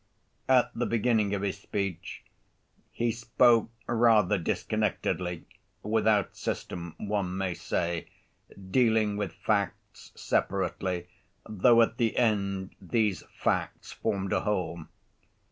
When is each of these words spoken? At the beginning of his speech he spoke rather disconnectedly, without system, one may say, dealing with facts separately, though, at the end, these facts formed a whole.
At 0.49 0.73
the 0.73 0.87
beginning 0.87 1.35
of 1.35 1.43
his 1.43 1.59
speech 1.59 2.23
he 2.91 3.11
spoke 3.11 3.69
rather 3.85 4.39
disconnectedly, 4.39 5.45
without 5.83 6.35
system, 6.35 6.95
one 6.97 7.37
may 7.37 7.53
say, 7.53 8.07
dealing 8.71 9.15
with 9.15 9.31
facts 9.31 10.11
separately, 10.15 11.05
though, 11.47 11.83
at 11.83 11.97
the 11.97 12.17
end, 12.17 12.73
these 12.81 13.21
facts 13.37 13.91
formed 13.91 14.33
a 14.33 14.39
whole. 14.41 14.85